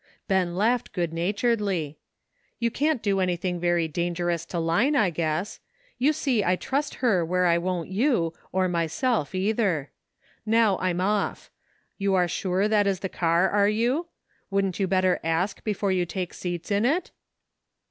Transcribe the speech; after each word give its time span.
Ben 0.27 0.55
laughed 0.55 0.93
good 0.93 1.13
naturedly. 1.13 1.99
"You 2.57 2.71
can't 2.71 3.03
do 3.03 3.19
anything 3.19 3.59
very 3.59 3.87
dangerous 3.87 4.47
to 4.47 4.57
Line, 4.57 4.95
I 4.95 5.11
guess. 5.11 5.59
You 5.99 6.11
see 6.11 6.43
I 6.43 6.55
trust 6.55 6.95
her 7.05 7.23
where 7.23 7.45
I 7.45 7.59
won't 7.59 7.87
you 7.89 8.33
or 8.51 8.67
myself 8.67 9.35
either. 9.35 9.91
Now 10.43 10.79
I'm 10.79 11.01
off. 11.01 11.51
You 11.99 12.15
are 12.15 12.27
sure 12.27 12.67
that 12.67 12.87
is 12.87 13.01
the 13.01 13.09
car, 13.09 13.47
are 13.51 13.69
you? 13.69 14.07
Wouldn't 14.49 14.79
you 14.79 14.87
better 14.87 15.19
ask 15.23 15.63
before 15.63 15.91
you 15.91 16.07
take 16.07 16.33
seats 16.33 16.71
in 16.71 16.83
it 16.83 17.11